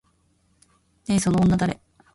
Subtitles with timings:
[1.07, 1.79] ねえ、その女誰？